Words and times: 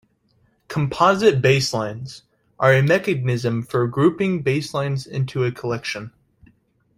"Composite 0.67 1.43
baselines" 1.43 2.23
are 2.59 2.73
a 2.73 2.81
mechanism 2.81 3.61
for 3.61 3.87
grouping 3.87 4.43
baselines 4.43 5.05
into 5.05 5.43
a 5.43 5.51
collection. 5.51 6.11